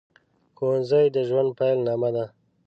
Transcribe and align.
ښوونځي 0.57 1.05
د 1.15 1.17
ژوند 1.29 1.49
پیل 1.59 1.77
نامه 1.87 2.09
ده 2.15 2.25